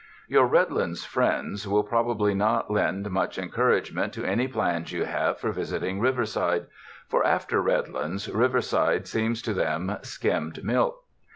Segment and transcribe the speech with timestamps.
[0.27, 5.51] Your Redlands friends will probably not lend much encouragement to any plans you have for
[5.51, 6.65] vis iting Riverside;
[7.07, 11.03] for, after Redlands, Riverside seems to them skimmed milk.